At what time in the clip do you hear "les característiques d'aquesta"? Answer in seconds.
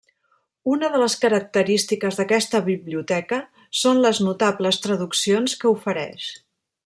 1.01-2.63